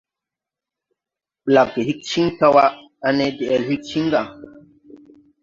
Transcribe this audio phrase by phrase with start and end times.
[1.45, 2.65] Blagge hig cin taw wa,
[3.07, 4.21] ane deʼel hig ciŋ ga.